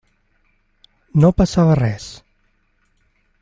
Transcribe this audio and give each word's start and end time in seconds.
No 1.25 1.31
passava 1.41 1.77
res. 1.83 2.09